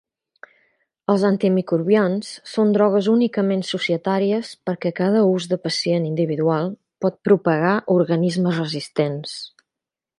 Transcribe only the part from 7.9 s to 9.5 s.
organismes resistents.